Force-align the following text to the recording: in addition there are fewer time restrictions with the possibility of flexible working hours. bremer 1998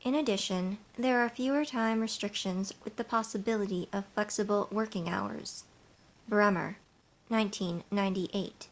in 0.00 0.16
addition 0.16 0.76
there 0.98 1.20
are 1.20 1.28
fewer 1.28 1.64
time 1.64 2.00
restrictions 2.00 2.72
with 2.82 2.96
the 2.96 3.04
possibility 3.04 3.88
of 3.92 4.04
flexible 4.06 4.66
working 4.72 5.08
hours. 5.08 5.62
bremer 6.28 6.76
1998 7.28 8.66